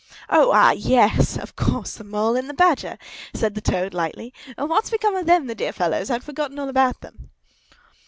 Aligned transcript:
"Oh, 0.31 0.49
ah, 0.51 0.71
yes, 0.71 1.37
of 1.37 1.55
course, 1.55 1.93
the 1.93 2.03
Mole 2.03 2.35
and 2.35 2.49
the 2.49 2.55
Badger," 2.55 2.97
said 3.35 3.53
Toad, 3.63 3.93
lightly. 3.93 4.33
"What's 4.57 4.89
become 4.89 5.15
of 5.15 5.27
them, 5.27 5.45
the 5.45 5.53
dear 5.53 5.71
fellows? 5.73 6.09
I 6.09 6.13
had 6.13 6.23
forgotten 6.23 6.57
all 6.57 6.69
about 6.69 7.01
them." 7.01 7.29